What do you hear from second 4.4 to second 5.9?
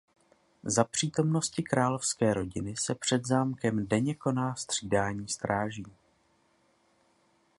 střídání stráží.